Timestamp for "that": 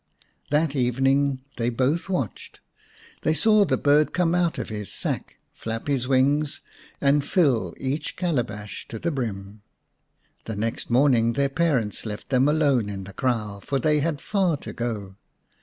0.49-0.75